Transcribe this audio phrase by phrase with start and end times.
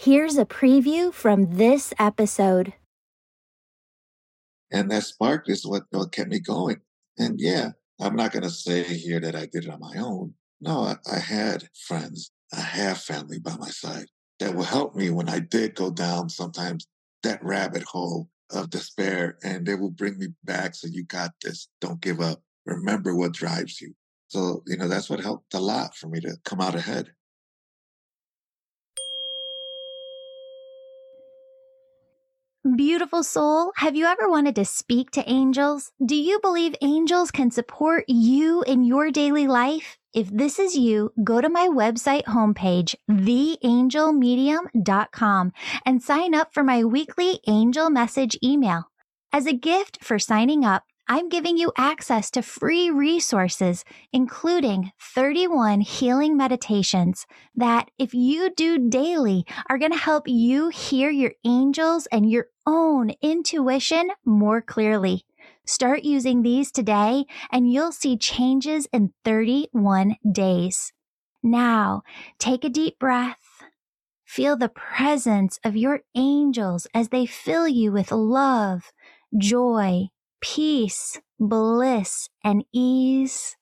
[0.00, 2.72] Here's a preview from this episode.
[4.70, 6.82] And that spark is what, what kept me going.
[7.18, 10.34] And yeah, I'm not going to say here that I did it on my own.
[10.60, 14.06] No, I, I had friends, I have family by my side
[14.38, 16.86] that will help me when I did go down sometimes
[17.24, 20.76] that rabbit hole of despair and they will bring me back.
[20.76, 21.66] So you got this.
[21.80, 22.40] Don't give up.
[22.66, 23.94] Remember what drives you.
[24.28, 27.10] So, you know, that's what helped a lot for me to come out ahead.
[32.76, 35.92] Beautiful soul, have you ever wanted to speak to angels?
[36.04, 39.96] Do you believe angels can support you in your daily life?
[40.12, 45.52] If this is you, go to my website homepage, theangelmedium.com,
[45.86, 48.90] and sign up for my weekly angel message email.
[49.32, 53.82] As a gift for signing up, I'm giving you access to free resources,
[54.12, 57.24] including 31 healing meditations
[57.54, 62.48] that, if you do daily, are going to help you hear your angels and your
[62.68, 65.24] own intuition more clearly.
[65.64, 70.92] Start using these today and you'll see changes in 31 days.
[71.42, 72.02] Now,
[72.38, 73.40] take a deep breath.
[74.26, 78.92] Feel the presence of your angels as they fill you with love,
[79.36, 80.08] joy,
[80.42, 83.56] peace, bliss, and ease.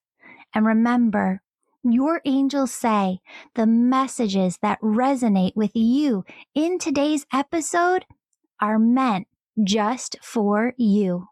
[0.52, 1.42] And remember,
[1.84, 3.20] your angels say
[3.54, 8.04] the messages that resonate with you in today's episode
[8.60, 9.26] are meant
[9.62, 11.28] just for you.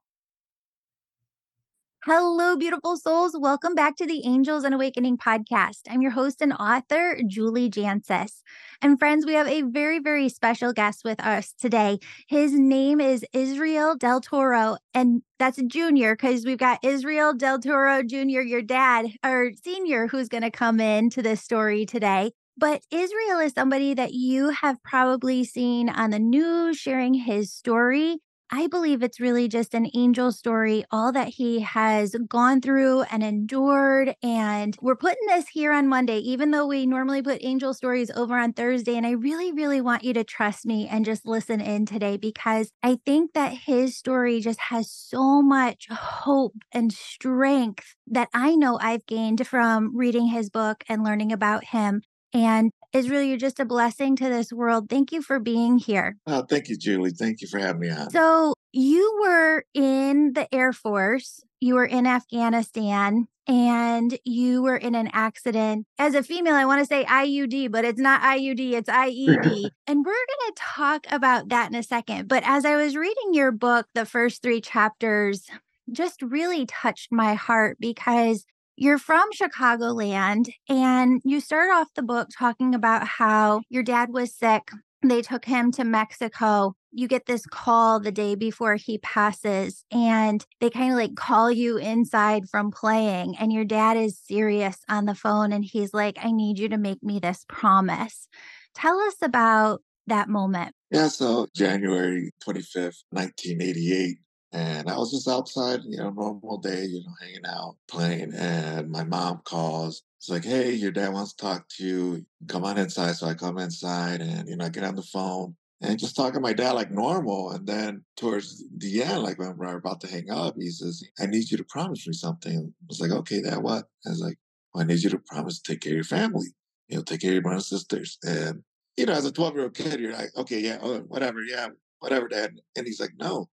[2.07, 3.35] Hello, beautiful souls.
[3.35, 5.81] Welcome back to the Angels and Awakening podcast.
[5.89, 8.43] I'm your host and author, Julie Jancius.
[8.83, 12.01] And friends, we have a very, very special guest with us today.
[12.29, 17.59] His name is Israel Del Toro, and that's a junior because we've got Israel Del
[17.59, 22.33] Toro Jr., your dad, or senior, who's going to come into this story today.
[22.57, 28.19] But Israel is somebody that you have probably seen on the news sharing his story.
[28.51, 33.25] I believe it's really just an angel story, all that he has gone through and
[33.25, 34.15] endured.
[34.23, 38.39] And we're putting this here on Monday, even though we normally put angel stories over
[38.39, 38.97] on Thursday.
[38.97, 42.71] And I really, really want you to trust me and just listen in today because
[42.83, 48.79] I think that his story just has so much hope and strength that I know
[48.81, 52.03] I've gained from reading his book and learning about him.
[52.35, 54.91] And Israel, you're just a blessing to this world.
[54.91, 56.17] Thank you for being here.
[56.27, 57.11] Oh, thank you, Julie.
[57.11, 58.11] Thank you for having me on.
[58.11, 64.95] So, you were in the Air Force, you were in Afghanistan, and you were in
[64.95, 65.87] an accident.
[65.99, 69.71] As a female, I want to say IUD, but it's not IUD, it's IED.
[69.87, 72.29] and we're going to talk about that in a second.
[72.29, 75.47] But as I was reading your book, the first three chapters
[75.93, 78.45] just really touched my heart because
[78.77, 84.35] you're from Chicagoland and you start off the book talking about how your dad was
[84.35, 84.71] sick.
[85.03, 86.75] They took him to Mexico.
[86.91, 91.51] You get this call the day before he passes, and they kind of like call
[91.51, 93.37] you inside from playing.
[93.37, 96.79] And your dad is serious on the phone and he's like, I need you to
[96.79, 98.29] make me this promise.
[98.75, 100.75] Tell us about that moment.
[100.91, 104.19] Yeah, so January 25th, 1988,
[104.55, 108.33] and I was just outside, you know, normal day, you know, hanging out, playing.
[108.35, 110.05] And my mom calls.
[110.21, 112.27] It's like, hey, your dad wants to talk to you.
[112.47, 113.17] Come on inside.
[113.17, 116.35] So I come inside and, you know, I get on the phone and just talking
[116.35, 117.51] to my dad like normal.
[117.51, 121.27] And then towards the end, like when we're about to hang up, he says, I
[121.27, 122.73] need you to promise me something.
[122.81, 123.87] I was like, okay, dad, what?
[124.07, 124.39] I was like,
[124.73, 126.47] well, I need you to promise to take care of your family,
[126.87, 128.19] you know, take care of your brothers and sisters.
[128.23, 128.63] And,
[128.97, 131.71] you know, as a 12 year old kid, you're like, okay, yeah, oh, whatever, yeah,
[131.99, 132.53] whatever, dad.
[132.77, 133.49] And he's like, no,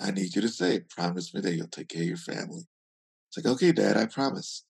[0.00, 2.62] I need you to say, promise me that you'll take care of your family.
[3.28, 4.64] It's like, okay, dad, I promise.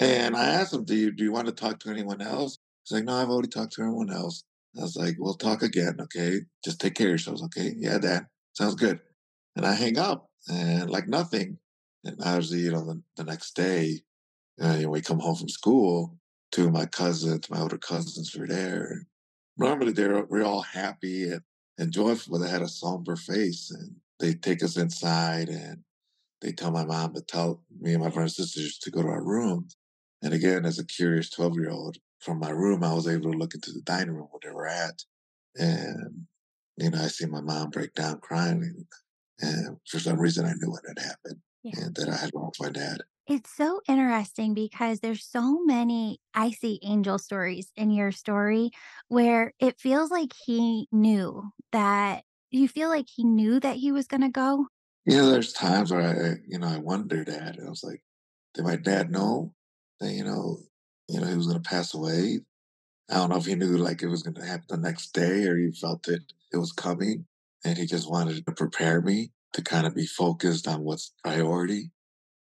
[0.00, 2.58] And I asked him, do you, do you want to talk to anyone else?
[2.84, 4.44] He's like, no, I've already talked to everyone else.
[4.76, 6.40] I was like, we'll talk again, okay?
[6.64, 7.74] Just take care of yourselves, okay?
[7.76, 9.00] Yeah, dad, sounds good.
[9.54, 11.58] And I hang up and like nothing.
[12.04, 14.00] And obviously, you know, the, the next day,
[14.62, 16.16] uh, you know, we come home from school,
[16.50, 19.06] two of my cousins, my older cousins were there.
[19.58, 21.42] Normally, they're, we're all happy and,
[21.78, 22.32] and joyful.
[22.32, 23.70] But they had a somber face.
[23.70, 25.78] And they take us inside and
[26.40, 29.08] they tell my mom to tell me and my brothers and sisters to go to
[29.08, 29.76] our rooms.
[30.22, 33.38] And again, as a curious 12 year old, from my room, I was able to
[33.38, 35.02] look into the dining room where they were at.
[35.56, 36.26] And,
[36.76, 38.62] you know, I see my mom break down crying.
[38.62, 38.86] And,
[39.40, 41.80] and for some reason, I knew what had happened yeah.
[41.80, 42.98] and that I had lost my dad.
[43.26, 48.70] It's so interesting because there's so many I see angel stories in your story
[49.08, 52.22] where it feels like he knew that
[52.58, 54.66] you feel like he knew that he was going to go?
[55.04, 57.58] Yeah, there's times where I, you know, I wondered that.
[57.64, 58.02] I was like,
[58.54, 59.52] did my dad know
[60.00, 60.58] that, you know,
[61.08, 62.40] you know, he was going to pass away?
[63.10, 65.44] I don't know if he knew like it was going to happen the next day
[65.44, 66.22] or he felt it
[66.52, 67.26] it was coming,
[67.64, 71.90] and he just wanted to prepare me to kind of be focused on what's priority.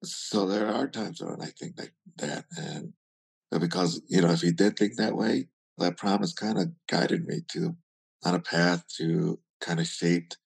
[0.03, 2.93] So there are times when I think like that, and
[3.51, 5.47] because you know if he did think that way,
[5.77, 7.75] that promise kind of guided me to
[8.25, 10.37] on a path to kind of shaped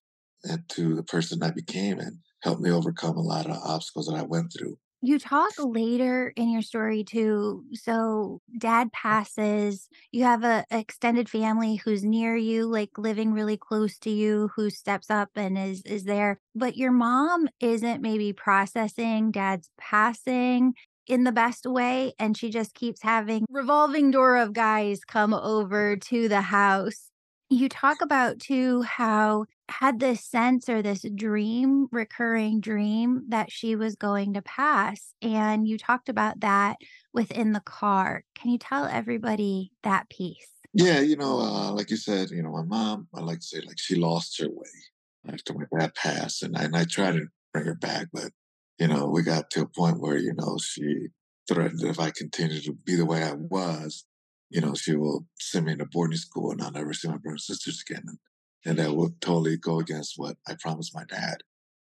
[0.43, 4.23] into the person I became and helped me overcome a lot of obstacles that I
[4.23, 4.77] went through.
[5.05, 7.65] You talk later in your story too.
[7.73, 8.89] So dad uh-huh.
[8.93, 14.49] passes, you have a extended family who's near you, like living really close to you,
[14.55, 16.39] who steps up and is is there.
[16.55, 20.73] But your mom isn't maybe processing dad's passing
[21.05, 25.97] in the best way and she just keeps having revolving door of guys come over
[25.97, 26.15] mm-hmm.
[26.15, 27.09] to the house
[27.53, 33.75] you talk about too how had this sense or this dream, recurring dream that she
[33.75, 35.13] was going to pass.
[35.21, 36.77] And you talked about that
[37.13, 38.23] within the car.
[38.35, 40.49] Can you tell everybody that piece?
[40.73, 43.61] Yeah, you know, uh, like you said, you know, my mom, I like to say,
[43.61, 47.27] like she lost her way after my dad passed, and I, and I tried to
[47.53, 48.31] bring her back, but
[48.79, 51.07] you know, we got to a point where you know she
[51.47, 54.05] threatened that if I continued to be the way I was,
[54.49, 57.47] you know, she will send me to boarding school and I'll never see my brothers
[57.49, 58.03] and sisters again.
[58.07, 58.17] And,
[58.65, 61.37] and that would totally go against what I promised my dad.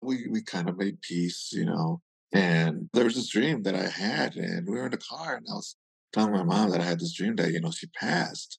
[0.02, 2.02] We, we kind of made peace, you know,
[2.32, 5.46] and there was this dream that I had and we were in the car and
[5.50, 5.76] I was
[6.12, 8.58] telling my mom that I had this dream that, you know, she passed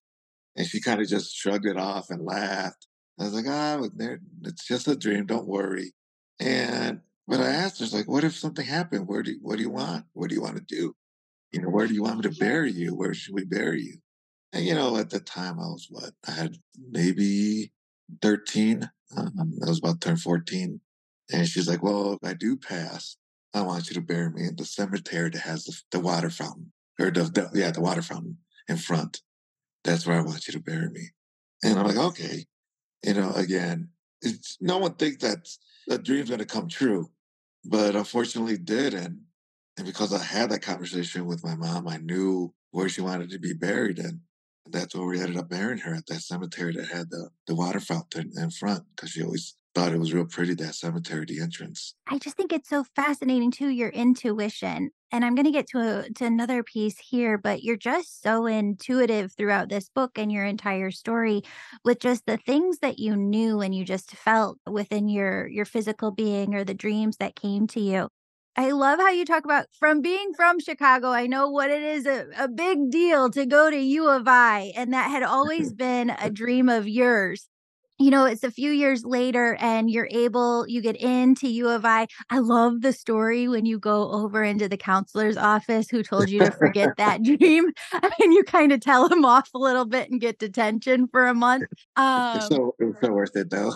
[0.56, 2.88] and she kind of just shrugged it off and laughed.
[3.20, 3.82] I was like, ah,
[4.44, 5.26] it's just a dream.
[5.26, 5.94] Don't worry.
[6.40, 9.08] And, but I asked her, like, what if something happened?
[9.08, 10.06] Where do you, what do you want?
[10.14, 10.96] What do you want to do?
[11.56, 12.94] You know, where do you want me to bury you?
[12.94, 13.98] Where should we bury you?
[14.52, 16.12] And, you know, at the time I was what?
[16.28, 16.58] I had
[16.92, 17.72] maybe
[18.22, 18.90] 13.
[19.16, 20.82] Um, I was about to turn 14.
[21.32, 23.16] And she's like, well, if I do pass,
[23.54, 26.74] I want you to bury me in the cemetery that has the, the water fountain
[27.00, 28.38] or the, the, yeah, the water fountain
[28.68, 29.22] in front.
[29.86, 31.12] That's where I want you to bury me.
[31.64, 32.46] And I'm like, okay.
[33.02, 33.90] You know, again,
[34.22, 35.48] it's, no one thinks that
[35.88, 37.12] that dream's going to come true,
[37.64, 38.94] but unfortunately did.
[38.94, 39.22] And
[39.78, 43.40] and because I had that conversation with my mom, I knew where she wanted to
[43.40, 44.00] be buried.
[44.00, 44.22] And
[44.68, 47.80] that's where we ended up burying her at that cemetery that had the, the water
[47.80, 51.96] fountain in front because she always thought it was real pretty, that cemetery, the entrance.
[52.08, 54.92] I just think it's so fascinating too, your intuition.
[55.12, 58.46] And I'm going to get to a, to another piece here, but you're just so
[58.46, 61.42] intuitive throughout this book and your entire story
[61.84, 66.12] with just the things that you knew and you just felt within your your physical
[66.12, 68.10] being or the dreams that came to you.
[68.58, 71.10] I love how you talk about from being from Chicago.
[71.10, 74.72] I know what it is a, a big deal to go to U of I,
[74.78, 77.50] and that had always been a dream of yours.
[77.98, 81.86] You know, it's a few years later, and you're able, you get into U of
[81.86, 82.08] I.
[82.30, 86.40] I love the story when you go over into the counselor's office who told you
[86.40, 90.20] to forget that dream, and you kind of tell him off a little bit and
[90.20, 91.66] get detention for a month.
[91.96, 93.72] Um, it's so, it's so worth it, though.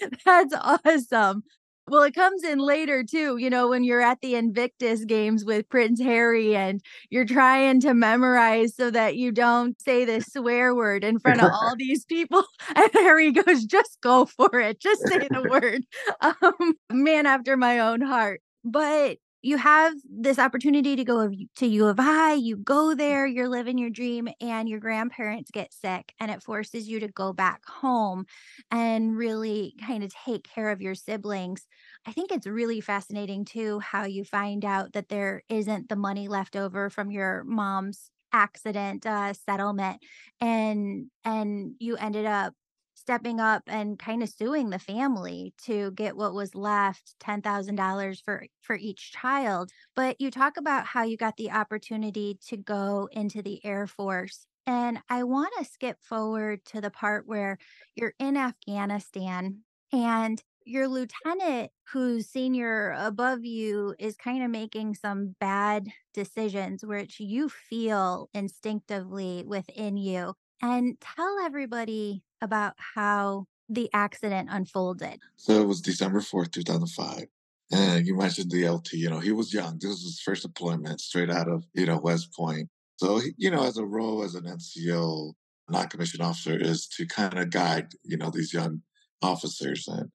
[0.24, 1.44] that's awesome.
[1.90, 5.68] Well, it comes in later too, you know, when you're at the Invictus games with
[5.68, 11.02] Prince Harry and you're trying to memorize so that you don't say this swear word
[11.02, 12.44] in front of all these people.
[12.76, 14.80] And Harry goes, just go for it.
[14.80, 15.84] Just say the word.
[16.20, 18.40] Um, man after my own heart.
[18.64, 23.48] But you have this opportunity to go to U of I, you go there, you're
[23.48, 27.64] living your dream, and your grandparents get sick, and it forces you to go back
[27.66, 28.26] home
[28.70, 31.66] and really kind of take care of your siblings.
[32.06, 36.28] I think it's really fascinating too how you find out that there isn't the money
[36.28, 40.00] left over from your mom's accident uh, settlement
[40.40, 42.54] and and you ended up
[43.00, 48.46] stepping up and kind of suing the family to get what was left $10,000 for
[48.60, 53.42] for each child but you talk about how you got the opportunity to go into
[53.42, 57.58] the air force and I want to skip forward to the part where
[57.94, 65.34] you're in Afghanistan and your lieutenant who's senior above you is kind of making some
[65.40, 74.48] bad decisions which you feel instinctively within you and tell everybody about how the accident
[74.50, 75.20] unfolded.
[75.36, 77.26] So it was December 4th, 2005.
[77.72, 79.78] And you mentioned the LT, you know, he was young.
[79.78, 82.68] This was his first deployment straight out of, you know, West Point.
[82.96, 85.32] So, he, you know, as a role as an NCO,
[85.68, 88.82] non-commissioned officer is to kind of guide, you know, these young
[89.22, 90.10] officers and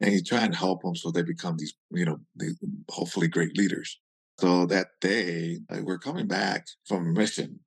[0.00, 2.56] and you try and help them so they become these, you know, these
[2.88, 3.98] hopefully great leaders.
[4.38, 7.58] So that day, like, we're coming back from a mission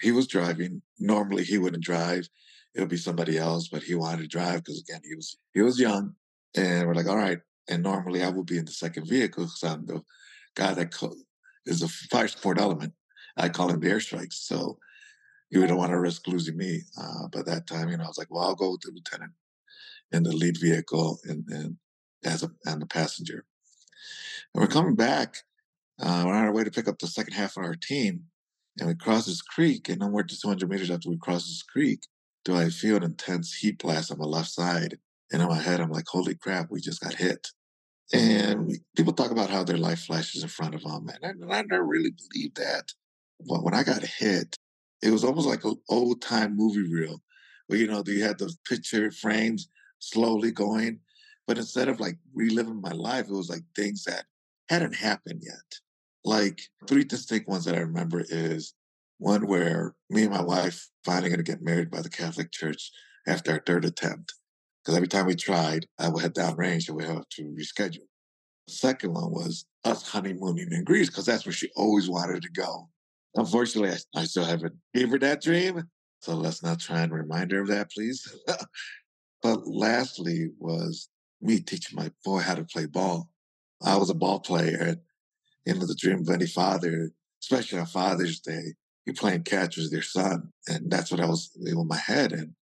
[0.00, 0.82] he was driving.
[0.98, 2.28] Normally he wouldn't drive.
[2.74, 5.62] It would be somebody else, but he wanted to drive because again, he was he
[5.62, 6.14] was young.
[6.54, 7.40] And we're like, all right.
[7.68, 10.02] And normally I would be in the second vehicle because I'm the
[10.54, 11.14] guy that co-
[11.66, 12.94] is a fire support element.
[13.36, 14.34] I call him the airstrikes.
[14.34, 14.78] So
[15.50, 16.82] you don't want to risk losing me.
[17.00, 19.32] Uh, but that time, you know, I was like, well, I'll go with the lieutenant
[20.12, 21.76] in the lead vehicle and, and
[22.24, 23.44] as a and the passenger.
[24.54, 25.36] And we're coming back.
[26.00, 28.24] Uh, we're on our way to pick up the second half of our team,
[28.78, 29.88] and we cross this creek.
[29.88, 32.00] And no more than 200 meters after we cross this creek,
[32.44, 34.98] do I feel an intense heat blast on my left side.
[35.30, 37.48] And in my head, I'm like, holy crap, we just got hit.
[38.12, 41.10] And we, people talk about how their life flashes in front of them.
[41.22, 42.92] And I, I never really believed that.
[43.46, 44.56] But when I got hit,
[45.02, 47.20] it was almost like an old time movie reel
[47.66, 49.68] where, you know, you had the picture frames
[49.98, 51.00] slowly going.
[51.46, 54.24] But instead of like reliving my life, it was like things that
[54.68, 55.80] hadn't happened yet.
[56.24, 58.74] Like three distinct ones that I remember is
[59.18, 62.90] one where me and my wife finally going to get married by the Catholic Church
[63.26, 64.34] after our third attempt.
[64.82, 68.06] Because every time we tried, I would head downrange and we have to reschedule.
[68.66, 72.50] The second one was us honeymooning in Greece because that's where she always wanted to
[72.50, 72.88] go.
[73.34, 75.84] Unfortunately, I, I still haven't gave her that dream.
[76.20, 78.36] So let's not try and remind her of that, please.
[79.42, 81.08] but lastly was
[81.40, 83.30] me teaching my boy how to play ball.
[83.82, 84.96] I was a ball player
[85.74, 88.74] know the dream of any father, especially on Father's Day,
[89.06, 90.52] you're playing catch with your son.
[90.68, 92.32] And that's what I was in my head.
[92.32, 92.54] And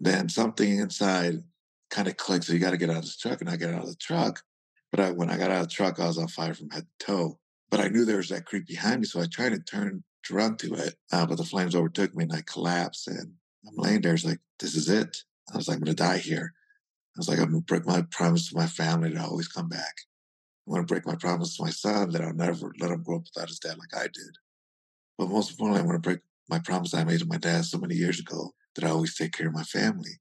[0.00, 1.42] then something inside
[1.90, 2.44] kind of clicked.
[2.44, 3.40] So you got to get out of the truck.
[3.40, 4.42] And I got out of the truck.
[4.90, 6.86] But I, when I got out of the truck, I was on fire from head
[6.98, 7.38] to toe.
[7.70, 9.06] But I knew there was that creek behind me.
[9.06, 10.96] So I tried to turn to run to it.
[11.12, 13.08] Uh, but the flames overtook me and I collapsed.
[13.08, 13.34] And
[13.66, 14.14] I'm laying there.
[14.14, 15.18] It's like, this is it.
[15.52, 16.54] I was like, I'm going to die here.
[17.16, 19.68] I was like, I'm going to break my promise to my family to always come
[19.68, 19.94] back.
[20.66, 23.16] I'm going to break my promise to my son that I'll never let him grow
[23.16, 24.36] up without his dad like I did.
[25.18, 27.78] But most importantly, I want to break my promise I made to my dad so
[27.78, 30.20] many years ago that I always take care of my family.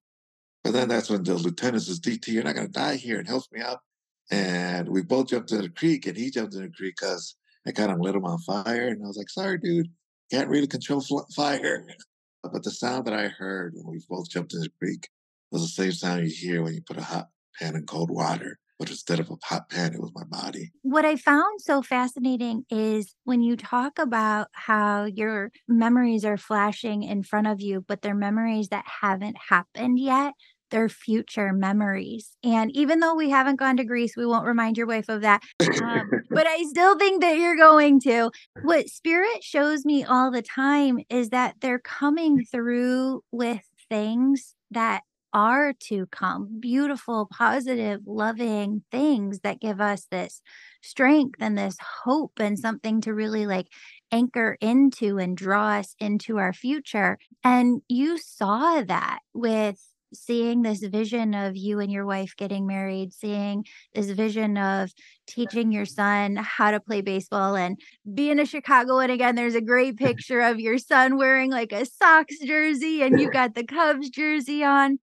[0.64, 3.28] But then that's when the lieutenant says, DT, you're not going to die here and
[3.28, 3.82] helps me up.
[4.30, 7.36] And we both jumped in the creek and he jumped in the creek because
[7.68, 8.88] I kind of lit him on fire.
[8.88, 9.90] And I was like, sorry, dude,
[10.32, 11.04] can't really control
[11.36, 11.86] fire.
[12.44, 15.08] But the sound that I heard when we both jumped in the creek
[15.52, 17.30] was the same sound you hear when you put a hot
[17.60, 18.58] pan in cold water.
[18.82, 20.72] But instead of a hot pan, it was my body.
[20.82, 27.04] What I found so fascinating is when you talk about how your memories are flashing
[27.04, 30.34] in front of you, but they're memories that haven't happened yet
[30.72, 32.32] their future memories.
[32.44, 35.44] And even though we haven't gone to Greece, we won't remind your wife of that.
[35.84, 38.32] Um, but I still think that you're going to.
[38.64, 45.04] What spirit shows me all the time is that they're coming through with things that
[45.34, 50.42] are to come beautiful, positive, loving things that give us this
[50.82, 53.68] strength and this hope and something to really like
[54.12, 57.18] anchor into and draw us into our future.
[57.44, 59.80] And you saw that with
[60.14, 64.92] seeing this vision of you and your wife getting married, seeing this vision of
[65.28, 67.80] teaching your son how to play baseball and
[68.14, 69.36] being a Chicagoan again.
[69.36, 73.56] There's a great picture of your son wearing like a Sox jersey and you got
[73.56, 75.00] the Cubs jersey on.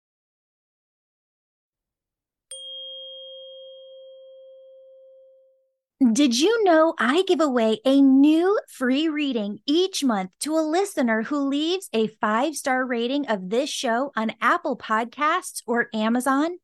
[6.04, 11.24] Did you know I give away a new free reading each month to a listener
[11.24, 16.58] who leaves a five star rating of this show on Apple Podcasts or Amazon?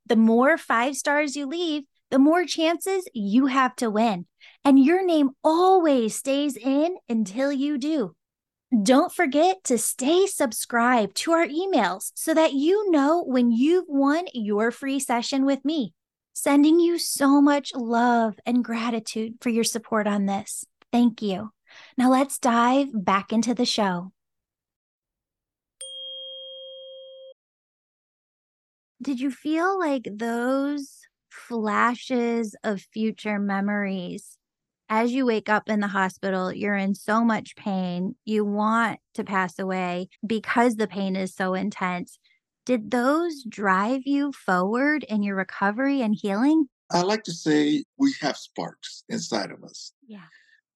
[0.07, 4.25] The more five stars you leave, the more chances you have to win.
[4.63, 8.15] And your name always stays in until you do.
[8.83, 14.25] Don't forget to stay subscribed to our emails so that you know when you've won
[14.33, 15.93] your free session with me.
[16.33, 20.65] Sending you so much love and gratitude for your support on this.
[20.91, 21.51] Thank you.
[21.97, 24.11] Now let's dive back into the show.
[29.01, 34.37] Did you feel like those flashes of future memories
[34.89, 39.23] as you wake up in the hospital, you're in so much pain, you want to
[39.23, 42.17] pass away because the pain is so intense.
[42.65, 46.67] Did those drive you forward in your recovery and healing?
[46.91, 49.91] I like to say we have sparks inside of us.
[50.07, 50.23] Yeah.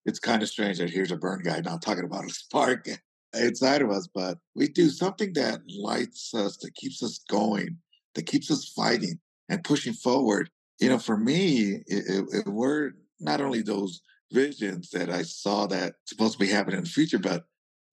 [0.05, 2.87] It's kind of strange that here's a burn guy now talking about a spark
[3.33, 7.77] inside of us, but we do something that lights us, that keeps us going
[8.15, 10.49] that keeps us fighting and pushing forward.
[10.79, 14.01] You know, for me, it, it, it were not only those
[14.31, 17.45] visions that I saw that supposed to be happening in the future, but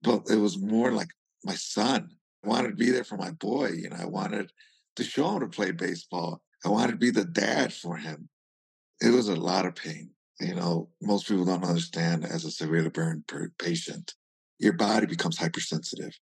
[0.04, 1.10] but it was more like
[1.44, 2.10] my son.
[2.44, 3.70] I wanted to be there for my boy.
[3.70, 4.52] You know, I wanted
[4.98, 6.42] to show him to play baseball.
[6.64, 8.30] I wanted to be the dad for him.
[9.02, 10.12] It was a lot of pain.
[10.40, 13.24] you know, most people don't understand as a severely burned
[13.58, 14.14] patient,
[14.60, 16.18] your body becomes hypersensitive.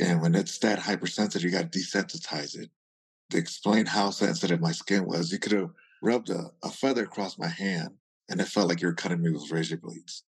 [0.00, 2.70] And when it's that hypersensitive, you got to desensitize it.
[3.30, 5.70] To explain how sensitive my skin was, you could have
[6.02, 7.90] rubbed a, a feather across my hand
[8.28, 10.24] and it felt like you were cutting me with razor blades.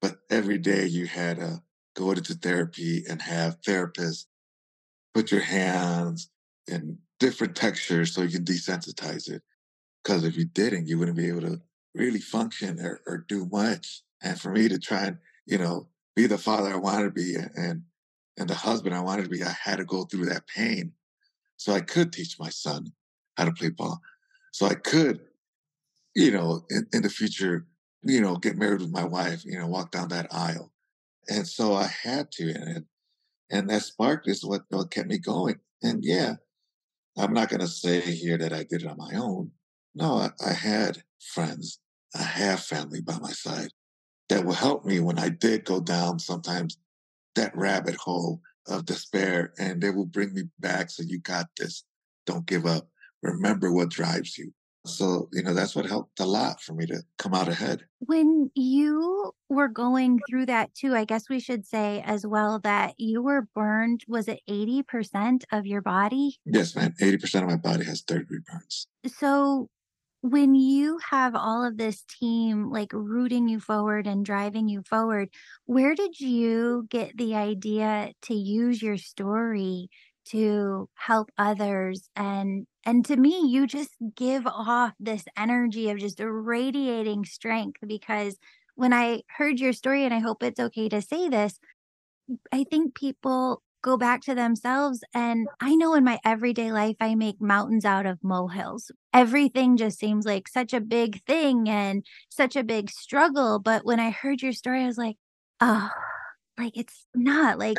[0.00, 1.62] But every day you had to
[1.94, 4.26] go into therapy and have therapists
[5.14, 6.30] put your hands
[6.66, 9.42] in different textures so you can desensitize it.
[10.02, 11.60] Because if you didn't, you wouldn't be able to
[11.94, 14.02] really function or, or do much.
[14.22, 17.34] And for me to try and, you know, be the father I wanted to be
[17.34, 17.82] and
[18.38, 20.92] and the husband I wanted to be, I had to go through that pain.
[21.60, 22.90] So I could teach my son
[23.36, 24.00] how to play ball.
[24.50, 25.20] So I could,
[26.16, 27.66] you know, in, in the future,
[28.02, 30.72] you know, get married with my wife, you know, walk down that aisle.
[31.28, 32.50] And so I had to.
[32.50, 32.86] And
[33.50, 35.56] and that spark is what, what kept me going.
[35.82, 36.36] And yeah,
[37.18, 39.50] I'm not going to say here that I did it on my own.
[39.94, 41.78] No, I, I had friends,
[42.14, 43.68] I have family by my side
[44.30, 46.78] that will help me when I did go down sometimes
[47.34, 50.90] that rabbit hole of despair and they will bring me back.
[50.90, 51.84] So you got this.
[52.26, 52.88] Don't give up.
[53.22, 54.52] Remember what drives you.
[54.86, 57.84] So, you know, that's what helped a lot for me to come out ahead.
[57.98, 62.94] When you were going through that too, I guess we should say as well that
[62.96, 66.38] you were burned, was it 80% of your body?
[66.46, 66.94] Yes, man.
[66.98, 68.86] 80% of my body has third degree burns.
[69.06, 69.68] So
[70.22, 75.30] when you have all of this team like rooting you forward and driving you forward,
[75.66, 79.88] where did you get the idea to use your story
[80.26, 82.08] to help others?
[82.16, 88.36] And and to me you just give off this energy of just radiating strength because
[88.74, 91.58] when I heard your story and I hope it's okay to say this,
[92.52, 95.02] I think people go back to themselves.
[95.14, 98.90] And I know in my everyday life, I make mountains out of molehills.
[99.12, 103.58] Everything just seems like such a big thing and such a big struggle.
[103.58, 105.16] But when I heard your story, I was like,
[105.60, 105.90] oh,
[106.58, 107.78] like it's not like,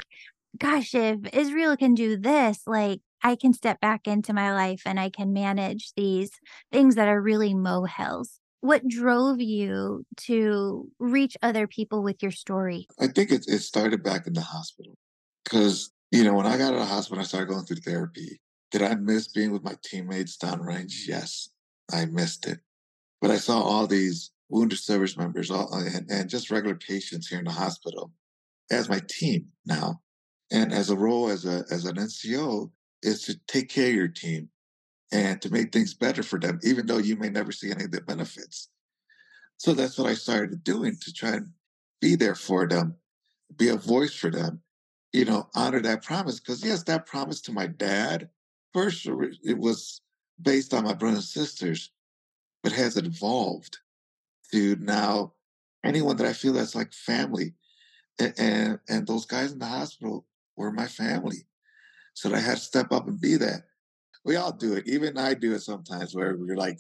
[0.58, 5.00] gosh, if Israel can do this, like I can step back into my life and
[5.00, 6.32] I can manage these
[6.72, 8.40] things that are really molehills.
[8.62, 12.88] What drove you to reach other people with your story?
[13.00, 14.98] I think it, it started back in the hospital.
[15.52, 18.40] Because, you know, when I got out of the hospital, I started going through therapy.
[18.72, 20.94] Did I miss being with my teammates downrange?
[21.08, 21.50] Yes,
[21.92, 22.60] I missed it.
[23.20, 27.28] But I saw all these wounded service members all, uh, and, and just regular patients
[27.28, 28.12] here in the hospital
[28.72, 30.02] as my team now.
[30.52, 32.72] And as a role as a as an NCO
[33.04, 34.50] is to take care of your team
[35.12, 37.92] and to make things better for them, even though you may never see any of
[37.92, 38.70] the benefits.
[39.58, 41.50] So that's what I started doing to try and
[42.00, 42.96] be there for them,
[43.56, 44.62] be a voice for them,
[45.14, 46.40] you know, honor that promise.
[46.40, 48.30] Because yes, that promise to my dad,
[48.74, 50.02] first it was
[50.42, 51.92] based on my brothers and sisters,
[52.64, 53.80] but has evolved
[54.52, 55.34] to now
[55.84, 57.54] anyone that I feel that's like family.
[58.20, 61.48] And, and, and those guys in the hospital were my family.
[62.14, 63.64] So I had to step up and be that.
[64.24, 64.88] We all do it.
[64.88, 66.80] Even I do it sometimes where we're like,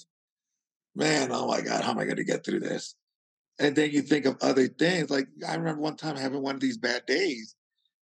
[0.96, 2.96] man, oh my God, how am I going to get through this?
[3.60, 5.10] And then you think of other things.
[5.10, 7.56] Like I remember one time having one of these bad days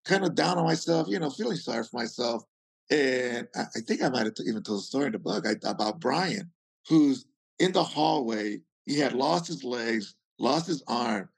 [0.05, 2.43] kind of down on myself, you know, feeling sorry for myself.
[2.89, 5.99] And I, I think I might have even told a story in the book about
[5.99, 6.51] Brian,
[6.87, 7.25] who's
[7.59, 8.61] in the hallway.
[8.85, 11.29] He had lost his legs, lost his arm,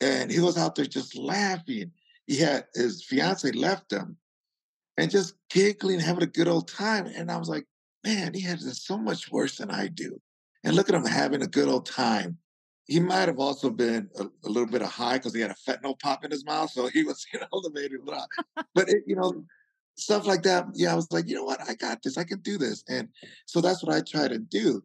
[0.00, 1.90] and he was out there just laughing.
[2.26, 4.16] He had his fiance left him
[4.96, 7.06] and just giggling, having a good old time.
[7.06, 7.66] And I was like,
[8.04, 10.20] man, he has it so much worse than I do.
[10.64, 12.38] And look at him having a good old time
[12.86, 15.70] he might have also been a, a little bit of high because he had a
[15.70, 18.00] fentanyl pop in his mouth, so he was you know elevated.
[18.74, 19.44] But it, you know,
[19.96, 20.66] stuff like that.
[20.74, 22.16] Yeah, I was like, you know what, I got this.
[22.16, 23.08] I can do this, and
[23.46, 24.82] so that's what I try to do.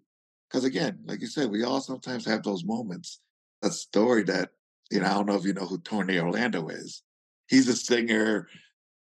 [0.49, 3.21] Because again, like you said, we all sometimes have those moments.
[3.63, 4.49] A story that
[4.91, 7.03] you know, I don't know if you know who Tony Orlando is.
[7.47, 8.47] He's a singer.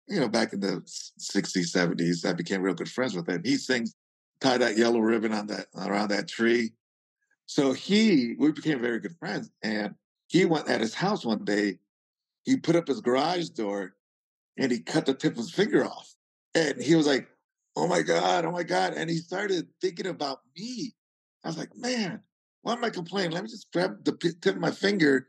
[0.07, 0.83] You know, back in the
[1.19, 3.41] '60s, '70s, I became real good friends with him.
[3.43, 3.95] He sings
[4.39, 6.73] "Tie That Yellow Ribbon on that around that tree."
[7.53, 9.51] So he, we became very good friends.
[9.61, 9.93] And
[10.27, 11.77] he went at his house one day,
[12.41, 13.93] he put up his garage door
[14.57, 16.15] and he cut the tip of his finger off.
[16.55, 17.27] And he was like,
[17.75, 18.93] oh my God, oh my God.
[18.95, 20.95] And he started thinking about me.
[21.43, 22.23] I was like, man,
[22.63, 23.33] why am I complaining?
[23.33, 25.27] Let me just grab the tip of my finger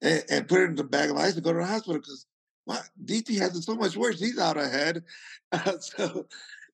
[0.00, 2.24] and, and put it in the bag of ice and go to the hospital because
[2.64, 4.18] what DT has it so much worse.
[4.18, 5.04] He's out ahead.
[5.52, 6.26] Uh, so,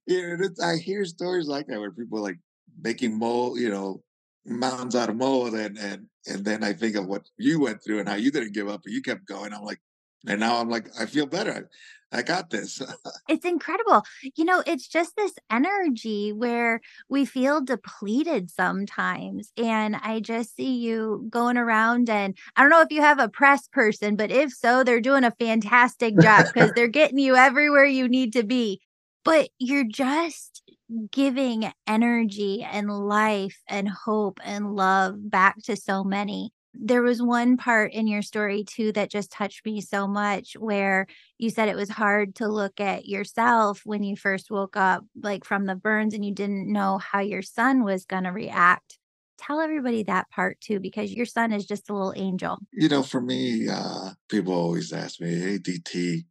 [0.06, 2.38] you know, I hear stories like that where people like
[2.80, 4.02] making mold, you know,
[4.46, 8.00] mountains out of mold and and and then I think of what you went through
[8.00, 9.52] and how you didn't give up and you kept going.
[9.52, 9.80] I'm like,
[10.26, 11.70] and now I'm like, I feel better.
[12.12, 12.80] I got this.
[13.28, 14.04] it's incredible.
[14.36, 19.52] You know, it's just this energy where we feel depleted sometimes.
[19.56, 23.28] And I just see you going around, and I don't know if you have a
[23.28, 27.84] press person, but if so, they're doing a fantastic job because they're getting you everywhere
[27.84, 28.80] you need to be.
[29.24, 30.62] But you're just
[31.10, 36.52] giving energy and life and hope and love back to so many.
[36.78, 41.06] There was one part in your story too that just touched me so much where
[41.38, 45.44] you said it was hard to look at yourself when you first woke up like
[45.44, 48.98] from the burns and you didn't know how your son was going to react.
[49.38, 52.58] Tell everybody that part too because your son is just a little angel.
[52.72, 56.24] You know for me uh people always ask me hey dt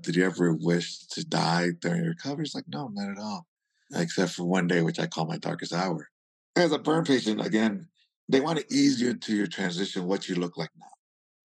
[0.00, 2.44] did you ever wish to die during your recovery?
[2.44, 3.46] It's like no not at all
[3.94, 6.08] except for one day which i call my darkest hour
[6.56, 7.86] as a burn patient again
[8.28, 10.86] they want to ease you into your transition, what you look like now.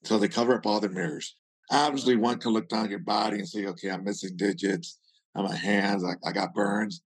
[0.05, 1.37] So they cover up all the mirrors.
[1.71, 4.99] Obviously, one can look down your body and say, okay, I'm missing digits
[5.35, 7.03] on my hands, I, I got burns.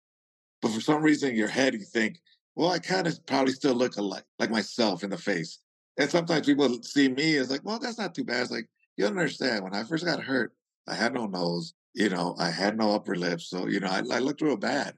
[0.61, 2.19] But for some reason, your head, you think,
[2.55, 5.59] well, I kind of probably still look alike, like myself in the face.
[5.97, 8.43] And sometimes people see me as like, well, that's not too bad.
[8.43, 8.67] It's like,
[8.97, 10.53] you don't understand, when I first got hurt,
[10.87, 13.41] I had no nose, you know, I had no upper lip.
[13.41, 14.95] So, you know, I, I looked real bad.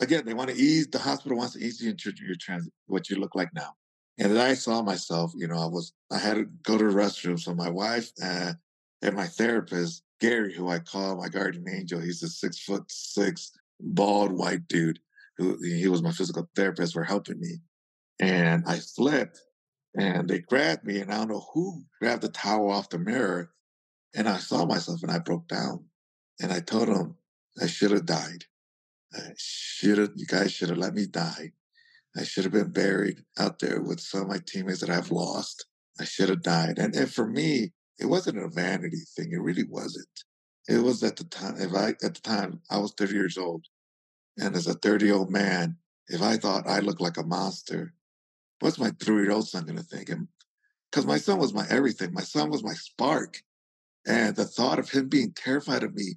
[0.00, 3.10] Again, they want to ease, the hospital wants to ease you into your trans, what
[3.10, 3.74] you look like now.
[4.18, 6.90] And then I saw myself, you know, I was, I had to go to the
[6.90, 7.38] restroom.
[7.38, 8.52] So my wife uh,
[9.02, 13.52] and my therapist, Gary, who I call my guardian angel, he's a six foot six,
[13.80, 14.98] bald white dude
[15.36, 17.58] who he was my physical therapist, were helping me.
[18.20, 19.40] And I slipped
[19.96, 23.52] and they grabbed me and I don't know who grabbed the towel off the mirror.
[24.14, 25.84] And I saw myself and I broke down.
[26.40, 27.16] And I told them
[27.60, 28.44] I should have died.
[29.14, 31.52] I should have, you guys should have let me die.
[32.16, 35.66] I should have been buried out there with some of my teammates that I've lost.
[36.00, 36.78] I should have died.
[36.78, 39.32] And, and for me, it wasn't a vanity thing.
[39.32, 40.06] It really wasn't.
[40.68, 43.64] It was at the time, if I, at the time, I was 30 years old.
[44.36, 45.76] And as a 30 year old man,
[46.08, 47.94] if I thought I looked like a monster,
[48.60, 50.10] what's my three year old son going to think?
[50.90, 52.12] Because my son was my everything.
[52.12, 53.42] My son was my spark.
[54.06, 56.14] And the thought of him being terrified of me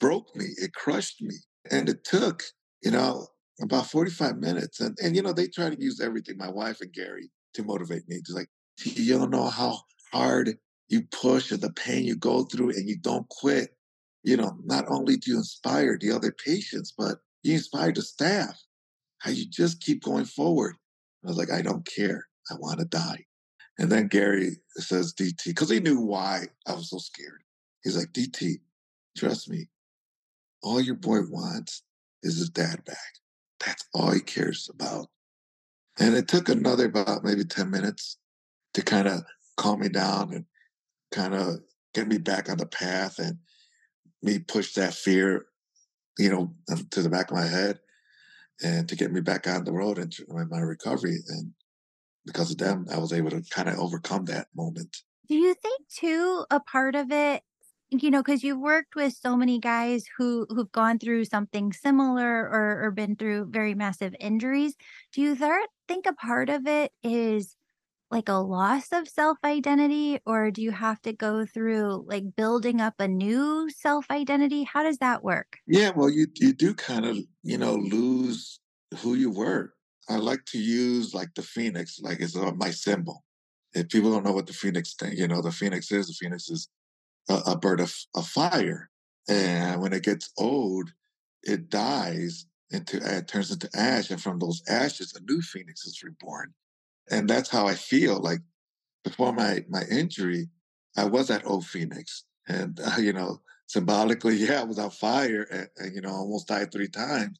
[0.00, 0.46] broke me.
[0.56, 1.36] It crushed me.
[1.70, 2.42] And it took,
[2.82, 3.28] you know,
[3.60, 4.80] about 45 minutes.
[4.80, 8.08] And, and you know, they try to use everything, my wife and Gary, to motivate
[8.08, 8.18] me.
[8.18, 8.48] Just like,
[8.84, 9.80] you don't know how
[10.12, 10.56] hard
[10.88, 13.70] you push and the pain you go through and you don't quit.
[14.22, 18.62] You know, not only do you inspire the other patients, but you inspire the staff.
[19.18, 20.76] How you just keep going forward.
[21.24, 22.26] I was like, I don't care.
[22.50, 23.24] I want to die.
[23.78, 27.42] And then Gary says, DT, because he knew why I was so scared.
[27.82, 28.56] He's like, DT,
[29.16, 29.68] trust me,
[30.62, 31.82] all your boy wants
[32.22, 32.96] is his dad back.
[33.64, 35.08] That's all he cares about.
[35.98, 38.18] And it took another about maybe 10 minutes
[38.74, 39.22] to kind of
[39.56, 40.44] calm me down and
[41.10, 41.58] kind of
[41.94, 43.38] get me back on the path and
[44.22, 45.46] me push that fear,
[46.18, 47.80] you know, um, to the back of my head
[48.62, 50.14] and to get me back on the road and
[50.50, 51.18] my recovery.
[51.28, 51.52] And
[52.26, 54.98] because of them, I was able to kind of overcome that moment.
[55.28, 57.42] Do you think too a part of it
[57.90, 62.42] you know because you've worked with so many guys who who've gone through something similar
[62.48, 64.74] or or been through very massive injuries.
[65.12, 65.36] Do you
[65.88, 67.56] think a part of it is
[68.10, 72.80] like a loss of self identity or do you have to go through like building
[72.80, 75.58] up a new self identity how does that work?
[75.66, 78.60] Yeah well you you do kind of you know lose
[78.98, 79.74] who you were.
[80.10, 83.24] I like to use like the phoenix like it's uh, my symbol.
[83.74, 86.48] If people don't know what the phoenix thing you know the phoenix is the phoenix
[86.48, 86.68] is
[87.28, 88.90] a, a bird of, of fire.
[89.28, 90.92] And when it gets old,
[91.42, 96.02] it dies into it turns into ash, and from those ashes, a new phoenix is
[96.02, 96.52] reborn.
[97.10, 98.20] And that's how I feel.
[98.20, 98.40] Like
[99.04, 100.48] before my my injury,
[100.96, 105.46] I was that old phoenix, and uh, you know, symbolically, yeah, I was on fire,
[105.50, 107.38] and, and you know, almost died three times.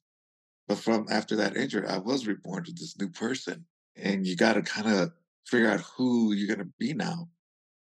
[0.67, 4.53] But from after that injury, I was reborn to this new person, and you got
[4.53, 5.11] to kind of
[5.45, 7.29] figure out who you're going to be now.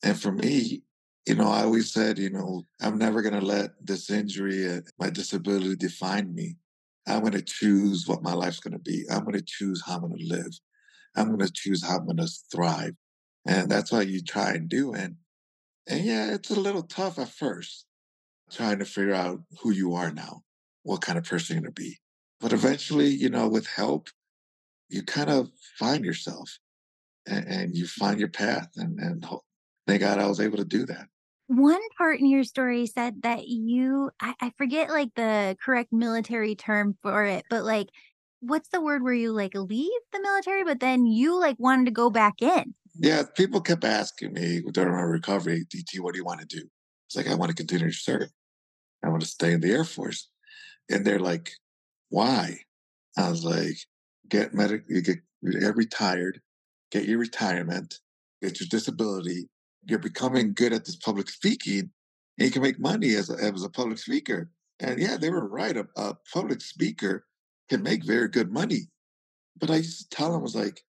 [0.02, 0.82] And for me,
[1.26, 4.86] you know, I always said, you know, I'm never going to let this injury and
[4.98, 6.56] my disability define me.
[7.06, 9.04] I'm going to choose what my life's going to be.
[9.10, 10.58] I'm going to choose how I'm going to live.
[11.16, 12.94] I'm going to choose how I'm going to thrive.
[13.46, 14.94] And that's what you try and do.
[14.94, 15.16] And,
[15.88, 17.86] and yeah, it's a little tough at first
[18.50, 20.42] trying to figure out who you are now,
[20.82, 21.98] what kind of person you're going to be.
[22.40, 24.08] But eventually, you know, with help,
[24.88, 26.58] you kind of find yourself
[27.26, 28.68] and, and you find your path.
[28.76, 29.24] And, and
[29.86, 31.06] thank God I was able to do that
[31.48, 36.54] one part in your story said that you I, I forget like the correct military
[36.54, 37.88] term for it but like
[38.40, 41.92] what's the word where you like leave the military but then you like wanted to
[41.92, 46.24] go back in yeah people kept asking me during my recovery dt what do you
[46.24, 46.64] want to do
[47.06, 48.28] it's like i want to continue to serve
[49.04, 50.28] I want to stay in the Air Force.
[50.90, 51.50] And they're like,
[52.08, 52.58] why?
[53.16, 53.76] I was like,
[54.28, 55.18] get medic, you get,
[55.60, 56.40] get retired,
[56.90, 57.94] get your retirement,
[58.42, 59.48] get your disability.
[59.84, 61.90] You're becoming good at this public speaking,
[62.38, 64.50] and you can make money as a, as a public speaker.
[64.80, 65.76] And yeah, they were right.
[65.76, 67.26] A, a public speaker
[67.68, 68.88] can make very good money.
[69.58, 70.82] But I used to tell them, was like,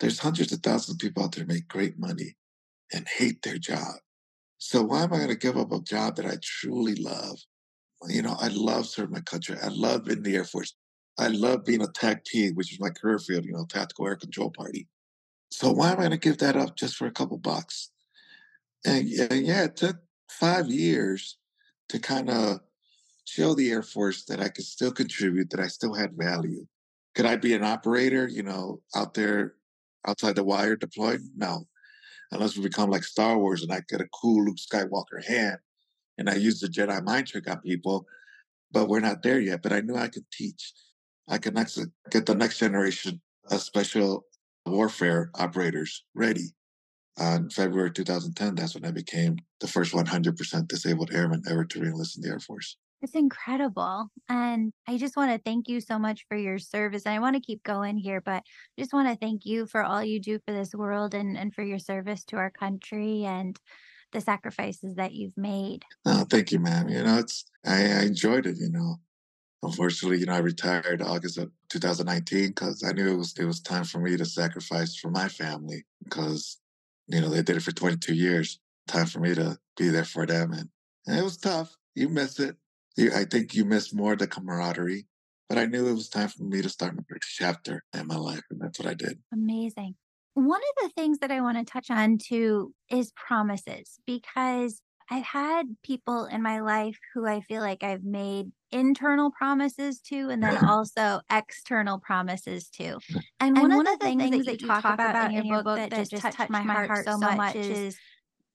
[0.00, 2.36] there's hundreds of thousands of people out there make great money
[2.92, 3.96] and hate their job.
[4.58, 7.38] So why am I going to give up a job that I truly love?
[8.08, 9.56] You know, I love serving my country.
[9.62, 10.74] I love being in the Air Force.
[11.18, 14.50] I love being a TACP, which is my career field, you know, Tactical Air Control
[14.50, 14.88] Party.
[15.50, 17.90] So why am I going to give that up just for a couple bucks?
[18.84, 19.96] And, and yeah, it took
[20.28, 21.38] five years
[21.88, 22.60] to kind of
[23.24, 26.66] show the Air Force that I could still contribute, that I still had value.
[27.14, 29.54] Could I be an operator, you know, out there
[30.06, 31.20] outside the wire deployed?
[31.36, 31.66] No.
[32.32, 35.58] Unless we become like Star Wars and I get a cool Luke Skywalker hand
[36.18, 38.06] and I use the Jedi mind trick on people,
[38.72, 39.62] but we're not there yet.
[39.62, 40.72] But I knew I could teach.
[41.28, 41.78] I could next
[42.10, 43.20] get the next generation
[43.50, 44.26] of special
[44.66, 46.54] warfare operators ready.
[47.18, 52.16] On February 2010, that's when I became the first 100% disabled airman ever to reenlist
[52.16, 52.76] in the Air Force.
[53.02, 54.08] It's incredible.
[54.28, 57.02] And I just want to thank you so much for your service.
[57.04, 59.84] And I want to keep going here, but I just want to thank you for
[59.84, 63.60] all you do for this world and, and for your service to our country and
[64.12, 65.84] the sacrifices that you've made.
[66.06, 66.88] Oh, thank you, ma'am.
[66.88, 68.96] You know, it's I, I enjoyed it, you know.
[69.62, 73.60] Unfortunately, you know, I retired August of 2019 because I knew it was it was
[73.60, 76.58] time for me to sacrifice for my family because,
[77.06, 78.58] you know, they did it for 22 years.
[78.86, 80.52] Time for me to be there for them.
[80.52, 80.68] And,
[81.06, 81.76] and it was tough.
[81.94, 82.56] You miss it
[82.98, 85.06] I think you miss more the camaraderie.
[85.48, 88.16] But I knew it was time for me to start my next chapter in my
[88.16, 89.18] life, and that's what I did.
[89.32, 89.94] Amazing.
[90.32, 95.24] One of the things that I want to touch on too is promises because I've
[95.24, 100.42] had people in my life who I feel like I've made internal promises to and
[100.42, 102.98] then also external promises to.
[103.40, 105.62] And, and one, one, of the, things, things, that you talk, talk about, in your
[105.62, 107.96] book that, that just touched my heart so much is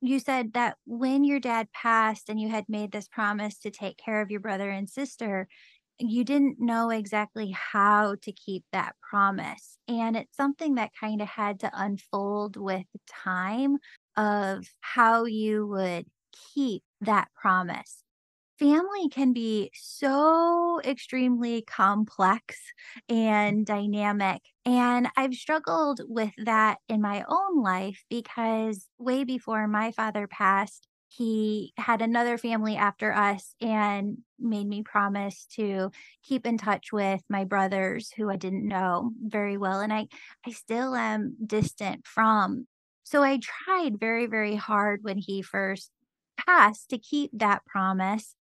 [0.02, 3.98] you said that when your dad passed and you had made this promise to take
[3.98, 5.48] care of your brother and sister,
[6.00, 9.78] you didn't know exactly how to keep that promise.
[9.88, 13.78] And it's something that kind of had to unfold with time
[14.16, 18.04] of how you would keep that promise
[18.60, 22.58] family can be so extremely complex
[23.08, 24.42] and dynamic.
[24.66, 30.88] And I've struggled with that in my own life because way before my father passed,
[31.08, 35.92] he had another family after us and made me promise to
[36.24, 40.08] keep in touch with my brothers who I didn't know very well and I
[40.46, 42.68] I still am distant from.
[43.04, 45.92] So I tried very very hard when he first
[46.46, 48.36] passed to keep that promise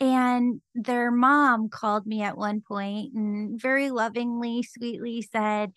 [0.00, 5.72] and their mom called me at one point and very lovingly, sweetly said,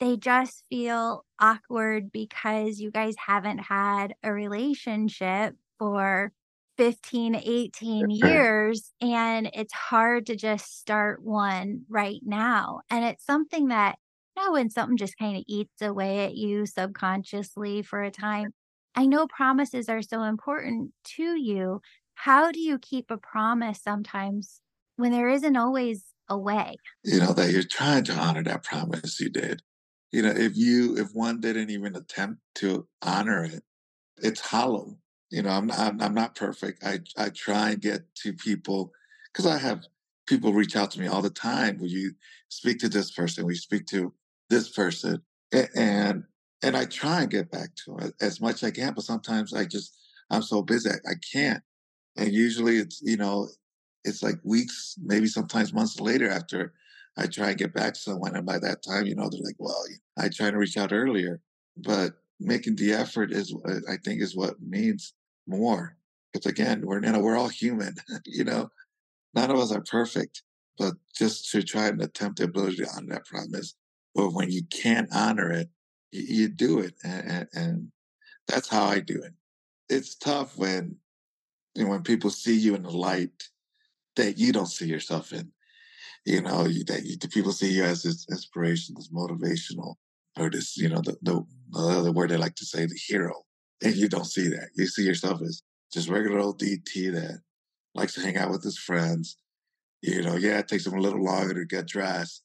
[0.00, 6.32] they just feel awkward because you guys haven't had a relationship for
[6.76, 8.92] 15, 18 years.
[9.00, 12.80] And it's hard to just start one right now.
[12.90, 13.96] And it's something that,
[14.36, 18.52] you know, when something just kind of eats away at you subconsciously for a time,
[18.94, 21.80] I know promises are so important to you
[22.14, 24.60] how do you keep a promise sometimes
[24.96, 26.76] when there isn't always a way?
[27.02, 29.62] You know, that you're trying to honor that promise you did.
[30.12, 33.64] You know, if you, if one didn't even attempt to honor it,
[34.22, 34.96] it's hollow.
[35.30, 36.84] You know, I'm not, I'm not perfect.
[36.84, 38.92] I, I try and get to people
[39.32, 39.84] because I have
[40.26, 41.78] people reach out to me all the time.
[41.78, 42.12] Will you
[42.48, 43.44] speak to this person?
[43.44, 44.14] Will you speak to
[44.48, 45.22] this person?
[45.76, 46.24] And,
[46.64, 49.52] and I try and get back to them as much as I can, but sometimes
[49.52, 49.94] I just,
[50.30, 51.62] I'm so busy, I, can't.
[52.16, 53.48] And usually it's, you know,
[54.02, 56.72] it's like weeks, maybe sometimes months later after
[57.18, 58.34] I try and get back to someone.
[58.34, 59.76] And by that time, you know, they're like, well,
[60.18, 61.40] I try to reach out earlier.
[61.76, 65.12] But making the effort is, uh, I think, is what means
[65.46, 65.98] more.
[66.32, 68.70] Because again, we're, you know, we're all human, you know,
[69.34, 70.42] none of us are perfect,
[70.78, 73.74] but just to try and attempt the ability to honor that promise.
[74.14, 75.68] But when you can't honor it,
[76.14, 76.94] you, you do it.
[77.02, 77.88] And, and,
[78.46, 79.32] that's how I do it.
[79.88, 80.96] It's tough when
[81.76, 83.48] and when people see you in the light
[84.16, 85.50] that you don't see yourself in,
[86.24, 89.94] you know, that you, people see you as this inspiration, this motivational,
[90.38, 93.42] or this, you know, the, the, the other word they like to say, the hero.
[93.82, 94.68] And you don't see that.
[94.76, 97.40] You see yourself as just regular old DT that
[97.94, 99.36] likes to hang out with his friends.
[100.02, 102.42] You know, yeah, it takes him a little longer to get dressed,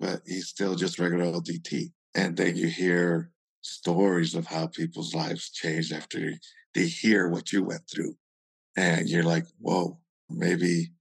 [0.00, 1.92] but he's still just regular old DT.
[2.14, 6.32] And then you hear stories of how people's lives changed after
[6.74, 8.14] they hear what you went through
[8.76, 9.98] and you're like, whoa,
[10.30, 10.92] maybe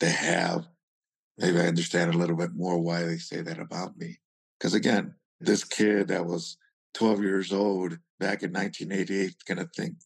[0.00, 0.66] they have.
[1.38, 4.18] Maybe I understand a little bit more why they say that about me.
[4.58, 6.56] Because again, this kid that was
[6.94, 9.96] 12 years old back in 1988 going to think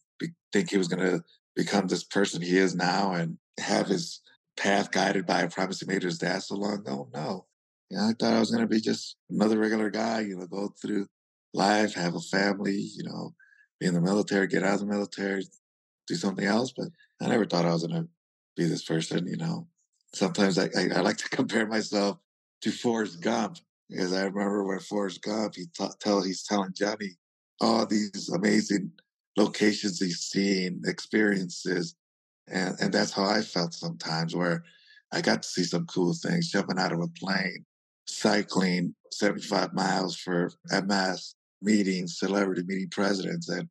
[0.51, 1.23] think he was going to
[1.55, 4.21] become this person he is now and have his
[4.57, 7.09] path guided by a promise he made to his dad so long ago.
[7.13, 7.45] No,
[7.91, 10.47] you know, I thought I was going to be just another regular guy, you know,
[10.47, 11.07] go through
[11.53, 13.35] life, have a family, you know,
[13.81, 15.43] be in the military, get out of the military,
[16.07, 16.71] do something else.
[16.71, 16.87] But
[17.21, 18.07] I never thought I was going to
[18.55, 19.67] be this person, you know.
[20.13, 22.17] Sometimes I, I, I like to compare myself
[22.61, 23.57] to Forrest Gump
[23.89, 27.17] because I remember when Forrest Gump, he t- tell, he's telling Johnny
[27.59, 28.91] all these amazing
[29.35, 31.95] locations he's seen, experiences.
[32.47, 34.63] And, and that's how I felt sometimes, where
[35.11, 37.65] I got to see some cool things, jumping out of a plane,
[38.07, 43.49] cycling 75 miles for MS meetings, celebrity meeting presidents.
[43.49, 43.69] And,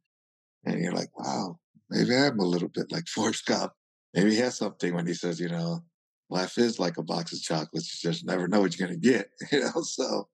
[0.64, 3.72] and you're like, wow, maybe I'm a little bit like Forrest Gump.
[4.14, 5.80] Maybe he has something when he says, you know,
[6.28, 8.02] life is like a box of chocolates.
[8.02, 9.82] You just never know what you're going to get, you know?
[9.82, 10.28] So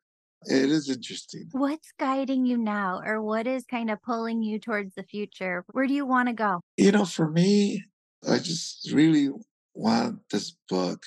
[0.44, 1.48] it is interesting.
[1.52, 5.64] What's guiding you now, or what is kind of pulling you towards the future?
[5.72, 6.60] Where do you want to go?
[6.76, 7.82] You know, for me,
[8.28, 9.30] I just really
[9.74, 11.02] want this book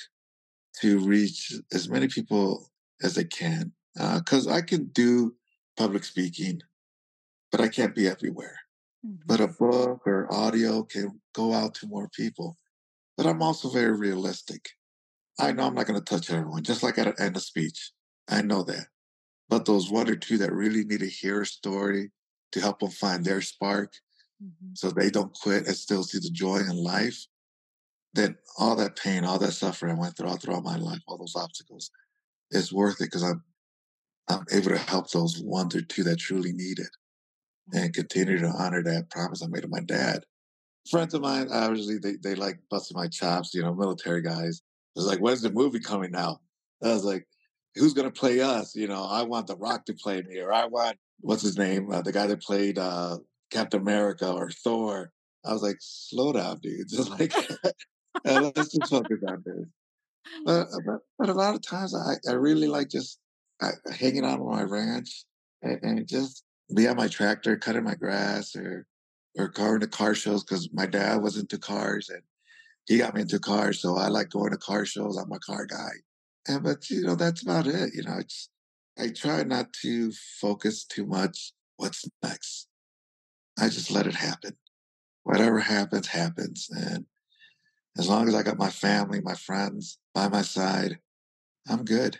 [0.81, 2.69] to reach as many people
[3.01, 3.73] as I can.
[3.95, 5.35] Because uh, I can do
[5.77, 6.61] public speaking,
[7.51, 8.59] but I can't be everywhere.
[9.05, 9.23] Mm-hmm.
[9.25, 12.57] But a book or audio can go out to more people.
[13.17, 14.69] But I'm also very realistic.
[15.39, 17.91] I know I'm not going to touch everyone, just like at the end of speech.
[18.27, 18.87] I know that.
[19.47, 22.11] But those one or two that really need to hear a story
[22.51, 23.93] to help them find their spark
[24.43, 24.73] mm-hmm.
[24.73, 27.25] so they don't quit and still see the joy in life,
[28.13, 31.17] then all that pain, all that suffering I went through all throughout my life, all
[31.17, 31.91] those obstacles,
[32.51, 33.43] is worth it because I'm
[34.29, 36.95] I'm able to help those one or two that truly need it
[37.73, 40.23] and continue to honor that promise I made to my dad.
[40.89, 44.61] Friends of mine, obviously, they, they like busting my chops, you know, military guys.
[44.95, 46.39] It was like, when's the movie coming out?
[46.83, 47.27] I was like,
[47.75, 48.75] who's going to play us?
[48.75, 51.91] You know, I want The Rock to play me, or I want what's his name,
[51.91, 53.17] uh, the guy that played uh,
[53.51, 55.11] Captain America or Thor.
[55.45, 56.89] I was like, slow down, dude.
[56.89, 57.33] Just like,
[58.25, 59.65] let's just focus on this.
[60.45, 63.19] But, but, but a lot of times, I, I really like just
[63.61, 65.25] I, hanging out on my ranch
[65.61, 66.43] and, and, just
[66.75, 68.85] be on my tractor, cutting my grass, or
[69.37, 72.21] or going to car shows because my dad was into cars and
[72.85, 73.81] he got me into cars.
[73.81, 75.17] So I like going to car shows.
[75.17, 75.91] I'm a car guy.
[76.47, 77.91] And but you know, that's about it.
[77.93, 78.49] You know, it's
[78.97, 82.67] I try not to focus too much what's next.
[83.57, 84.57] I just let it happen.
[85.23, 86.69] Whatever happens, happens.
[86.71, 87.05] And
[87.99, 90.99] as long as I got my family, my friends by my side,
[91.67, 92.17] I'm good.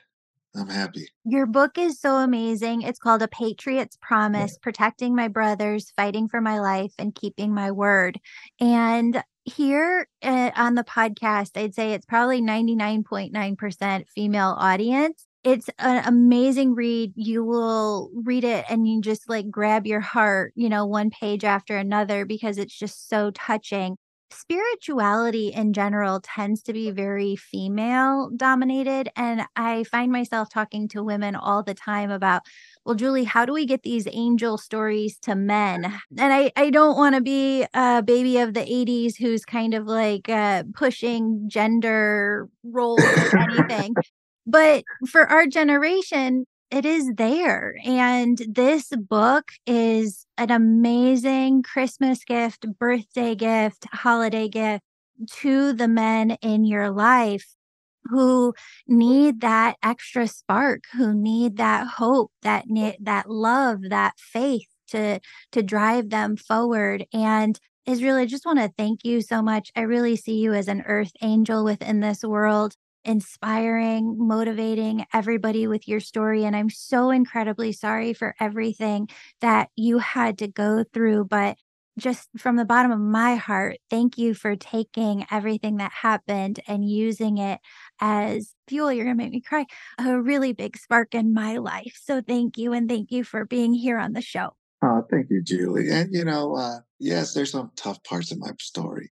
[0.54, 1.08] I'm happy.
[1.24, 2.82] Your book is so amazing.
[2.82, 7.72] It's called A Patriot's Promise Protecting My Brothers, Fighting for My Life, and Keeping My
[7.72, 8.20] Word.
[8.60, 15.28] And here uh, on the podcast, I'd say it's probably 99.9% female audience.
[15.46, 17.14] It's an amazing read.
[17.16, 21.46] You will read it and you just like grab your heart, you know, one page
[21.46, 23.96] after another because it's just so touching
[24.32, 29.10] spirituality in general tends to be very female dominated.
[29.16, 32.44] And I find myself talking to women all the time about,
[32.86, 35.86] well, Julie, how do we get these angel stories to men?
[36.18, 39.86] And I, I don't want to be a baby of the 80s who's kind of
[39.88, 43.96] like uh, pushing gender roles or anything.
[44.46, 47.76] But for our generation, it is there.
[47.84, 54.84] And this book is an amazing Christmas gift, birthday gift, holiday gift
[55.42, 57.56] to the men in your life
[58.06, 58.54] who
[58.88, 62.66] need that extra spark, who need that hope, that
[63.02, 65.20] that love, that faith to
[65.52, 67.06] to drive them forward.
[67.14, 69.72] And Israel, I just want to thank you so much.
[69.76, 72.76] I really see you as an earth angel within this world
[73.06, 76.46] inspiring, motivating everybody with your story.
[76.46, 79.10] And I'm so incredibly sorry for everything
[79.42, 81.26] that you had to go through.
[81.26, 81.58] But
[81.98, 86.90] just from the bottom of my heart, thank you for taking everything that happened and
[86.90, 87.60] using it
[88.00, 88.92] as fuel.
[88.92, 89.66] You're going to make me cry.
[89.98, 91.98] A really big spark in my life.
[92.02, 92.74] So thank you.
[92.74, 94.52] And thank you for being here on the show.
[94.82, 95.90] Oh, thank you, Julie.
[95.92, 99.12] And, you know, uh, yes, there's some tough parts of my story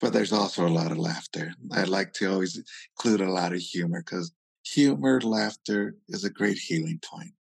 [0.00, 1.52] but there's also a lot of laughter.
[1.72, 2.62] I like to always
[2.96, 4.32] include a lot of humor because
[4.64, 7.32] humor, laughter is a great healing point.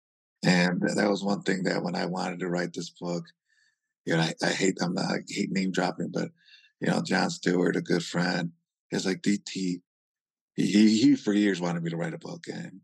[0.45, 3.25] And that was one thing that when I wanted to write this book,
[4.05, 6.31] you know, I, I hate I'm not I hate name dropping, but
[6.81, 8.53] you know, Jon Stewart, a good friend,
[8.91, 9.81] is like DT.
[10.55, 12.81] He, he, for years wanted me to write a book, and,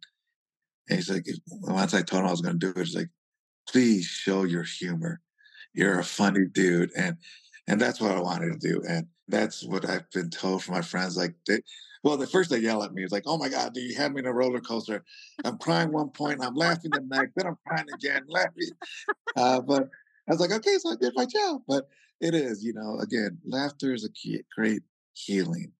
[0.88, 3.08] and he's like, once I told him I was going to do it, he's like,
[3.68, 5.20] please show your humor.
[5.72, 7.16] You're a funny dude, and
[7.68, 8.82] and that's what I wanted to do.
[8.86, 11.16] And that's what I've been told from my friends.
[11.16, 11.62] Like, they,
[12.04, 14.12] well, the first they yell at me is like, "Oh my God, do you have
[14.12, 15.02] me in a roller coaster?"
[15.42, 18.70] I'm crying one point, I'm laughing the next, then I'm crying again, laughing.
[19.34, 19.88] Uh, but
[20.28, 21.62] I was like, okay, so I did my job.
[21.66, 21.88] But
[22.20, 24.82] it is, you know, again, laughter is a key, great
[25.14, 25.72] healing,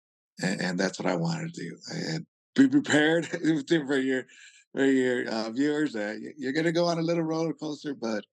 [0.42, 1.76] and, and, that's what I wanted to do.
[1.92, 3.26] And be prepared
[3.86, 4.26] for your
[4.72, 8.24] for your uh, viewers that you're going to go on a little roller coaster, but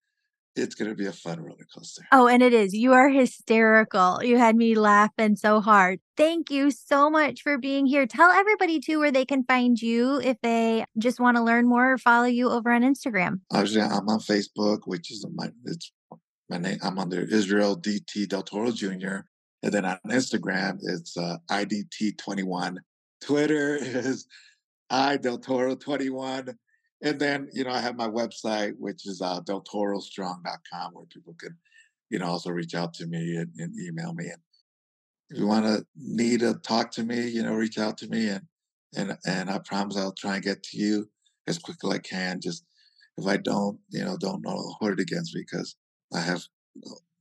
[0.56, 2.04] it's going to be a fun roller coaster.
[2.12, 2.74] Oh, and it is.
[2.74, 4.24] You are hysterical.
[4.24, 6.00] You had me laughing so hard.
[6.18, 8.06] Thank you so much for being here.
[8.06, 11.94] Tell everybody too where they can find you if they just want to learn more
[11.94, 13.40] or follow you over on Instagram.
[13.52, 15.92] Obviously, I'm on Facebook, which is my it's
[16.50, 16.80] my name.
[16.82, 19.20] I'm under Israel DT Del Toro Jr.
[19.62, 22.78] And then on Instagram, it's uh, IDT21.
[23.22, 24.26] Twitter is
[24.90, 26.58] I Del Toro 21.
[27.02, 31.58] And then, you know, I have my website, which is uh, deltorostrong.com, where people can,
[32.10, 34.26] you know, also reach out to me and, and email me.
[34.26, 34.42] And
[35.30, 38.30] if you want to need to talk to me, you know, reach out to me,
[38.30, 38.46] and
[38.96, 41.10] and and I promise I'll try and get to you
[41.48, 42.42] as quickly as I can.
[42.42, 42.66] Just
[43.18, 45.76] if I don't, you know, don't know hold it against me because
[46.14, 46.42] I have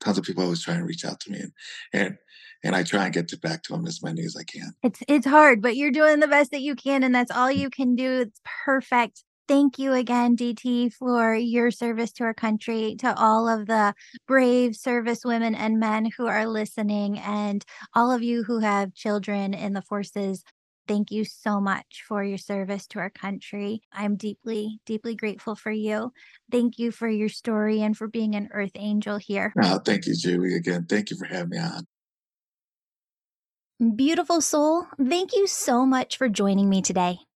[0.00, 1.52] tons of people always trying to reach out to me, and
[1.92, 2.18] and
[2.64, 4.72] and I try and get to back to them as many as I can.
[4.82, 7.68] It's it's hard, but you're doing the best that you can, and that's all you
[7.68, 8.20] can do.
[8.22, 9.22] It's perfect.
[9.48, 13.94] Thank you again, DT, for your service to our country, to all of the
[14.26, 19.54] brave service women and men who are listening, and all of you who have children
[19.54, 20.44] in the forces.
[20.86, 23.80] Thank you so much for your service to our country.
[23.90, 26.12] I'm deeply, deeply grateful for you.
[26.50, 29.54] Thank you for your story and for being an earth angel here.
[29.62, 30.56] Oh, thank you, Julie.
[30.56, 31.86] Again, thank you for having me on.
[33.96, 37.18] Beautiful soul, thank you so much for joining me today.